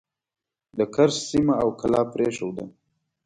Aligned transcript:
د 0.77 0.79
کرز 0.95 1.15
سیمه 1.29 1.53
او 1.63 1.69
کلا 1.79 2.01
پرېښوده. 2.13 2.65